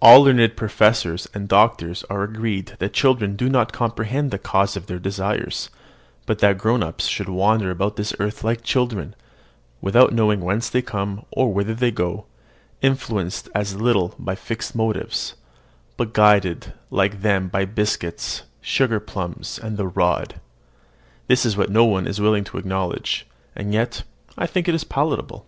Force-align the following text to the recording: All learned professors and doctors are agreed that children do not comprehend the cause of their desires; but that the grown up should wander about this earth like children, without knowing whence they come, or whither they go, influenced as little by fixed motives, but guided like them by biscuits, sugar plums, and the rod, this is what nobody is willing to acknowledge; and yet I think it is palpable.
All 0.00 0.22
learned 0.22 0.56
professors 0.56 1.28
and 1.34 1.48
doctors 1.48 2.02
are 2.04 2.22
agreed 2.22 2.76
that 2.78 2.94
children 2.94 3.36
do 3.36 3.50
not 3.50 3.74
comprehend 3.74 4.30
the 4.30 4.38
cause 4.38 4.74
of 4.74 4.86
their 4.86 4.98
desires; 4.98 5.68
but 6.24 6.38
that 6.38 6.48
the 6.56 6.58
grown 6.58 6.82
up 6.82 7.02
should 7.02 7.28
wander 7.28 7.70
about 7.70 7.96
this 7.96 8.14
earth 8.18 8.42
like 8.42 8.62
children, 8.62 9.14
without 9.82 10.14
knowing 10.14 10.40
whence 10.40 10.70
they 10.70 10.80
come, 10.80 11.26
or 11.30 11.52
whither 11.52 11.74
they 11.74 11.90
go, 11.90 12.24
influenced 12.80 13.50
as 13.54 13.74
little 13.76 14.14
by 14.18 14.34
fixed 14.34 14.74
motives, 14.74 15.34
but 15.98 16.14
guided 16.14 16.72
like 16.90 17.20
them 17.20 17.48
by 17.48 17.66
biscuits, 17.66 18.44
sugar 18.62 18.98
plums, 18.98 19.60
and 19.62 19.76
the 19.76 19.86
rod, 19.86 20.40
this 21.26 21.44
is 21.44 21.54
what 21.54 21.68
nobody 21.68 22.08
is 22.08 22.18
willing 22.18 22.44
to 22.44 22.56
acknowledge; 22.56 23.26
and 23.54 23.74
yet 23.74 24.04
I 24.38 24.46
think 24.46 24.68
it 24.68 24.74
is 24.74 24.84
palpable. 24.84 25.44